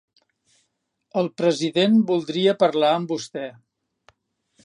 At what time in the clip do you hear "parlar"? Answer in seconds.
2.65-2.91